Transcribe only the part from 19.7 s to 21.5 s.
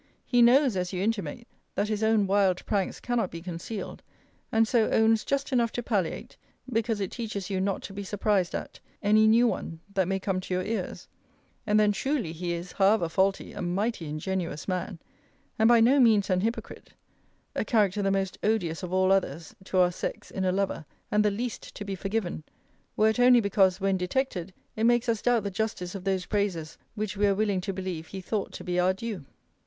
our sex, in a lover, and the